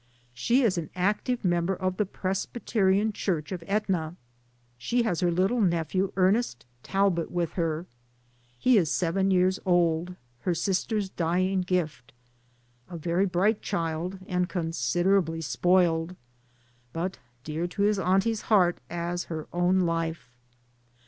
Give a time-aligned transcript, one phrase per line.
[0.33, 4.15] She is an active member of the Pres byterian Church at Etna.
[4.79, 7.85] She has her little nephew, Ernest Talbot, with her.
[8.57, 12.13] He is seven years old, her sister's dying gift,
[12.89, 16.15] a very bright child and considerably spoiled,
[16.93, 20.31] but dear to his auntie's heart as her own life.